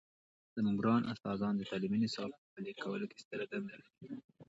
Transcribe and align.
زموږ 0.55 0.75
ګران 0.83 1.01
استادان 1.11 1.53
د 1.57 1.61
تعلیمي 1.69 1.97
نصاب 2.03 2.29
په 2.37 2.41
پلي 2.53 2.71
کولو 2.83 3.05
کې 3.09 3.17
ستره 3.23 3.45
دنده 3.51 3.75
لري. 3.81 3.91